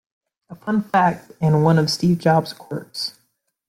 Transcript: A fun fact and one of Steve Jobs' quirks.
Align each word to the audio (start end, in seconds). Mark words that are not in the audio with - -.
A 0.49 0.55
fun 0.55 0.81
fact 0.81 1.31
and 1.39 1.63
one 1.63 1.77
of 1.77 1.91
Steve 1.91 2.17
Jobs' 2.17 2.53
quirks. 2.53 3.19